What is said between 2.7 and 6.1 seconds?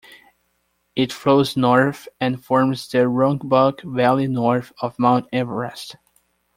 the Rongbuk Valley north of Mount Everest.